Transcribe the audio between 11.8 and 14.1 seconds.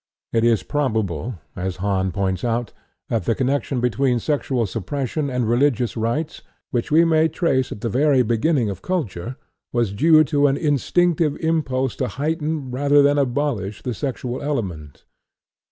to heighten rather than abolish the